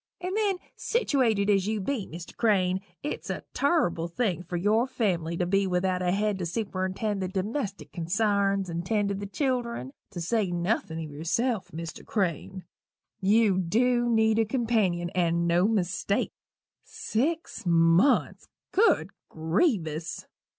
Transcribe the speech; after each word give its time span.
And 0.19 0.35
then, 0.35 0.57
sittiwated 0.75 1.47
as 1.47 1.67
you 1.67 1.79
be, 1.79 2.07
Mr. 2.07 2.35
Crane, 2.35 2.81
it's 3.03 3.29
a 3.29 3.43
turrible 3.53 4.07
thing 4.07 4.41
for 4.41 4.57
your 4.57 4.87
family 4.87 5.37
to 5.37 5.45
be 5.45 5.67
without 5.67 6.01
a 6.01 6.11
head 6.11 6.39
to 6.39 6.45
superintend 6.47 7.21
the 7.21 7.27
domestic 7.27 7.91
consarns 7.91 8.67
and 8.67 8.83
tend 8.83 9.09
to 9.09 9.13
the 9.13 9.27
children 9.27 9.93
to 10.09 10.19
say 10.19 10.49
nothin' 10.49 10.97
o' 10.97 11.01
yerself, 11.03 11.67
Mr. 11.71 12.03
Crane. 12.03 12.63
You 13.19 13.59
dew 13.59 14.09
need 14.09 14.39
a 14.39 14.45
companion, 14.45 15.11
and 15.11 15.47
no 15.47 15.67
mistake. 15.67 16.31
Six 16.83 17.63
months! 17.67 18.47
Good 18.71 19.11
grievous! 19.29 20.25